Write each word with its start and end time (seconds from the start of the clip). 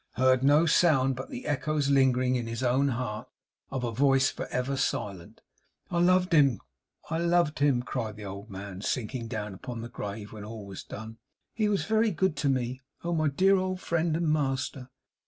heard 0.13 0.43
no 0.43 0.65
sound 0.65 1.15
but 1.15 1.29
the 1.29 1.45
echoes, 1.45 1.91
lingering 1.91 2.35
in 2.35 2.47
his 2.47 2.63
own 2.63 2.87
heart, 2.87 3.27
of 3.69 3.83
a 3.83 3.91
voice 3.91 4.31
for 4.31 4.47
ever 4.47 4.75
silent. 4.75 5.41
'I 5.91 5.99
loved 5.99 6.33
him,' 6.33 6.59
cried 7.83 8.15
the 8.15 8.25
old 8.25 8.49
man, 8.49 8.81
sinking 8.81 9.27
down 9.27 9.53
upon 9.53 9.81
the 9.81 9.89
grave 9.89 10.33
when 10.33 10.43
all 10.43 10.65
was 10.65 10.83
done. 10.83 11.19
'He 11.53 11.69
was 11.69 11.85
very 11.85 12.09
good 12.09 12.35
to 12.37 12.49
me. 12.49 12.81
Oh, 13.03 13.13
my 13.13 13.27
dear 13.27 13.57
old 13.57 13.79
friend 13.79 14.17
and 14.17 14.27
master! 14.27 14.89